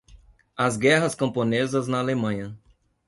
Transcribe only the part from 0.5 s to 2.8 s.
As guerras camponesas na Alemanha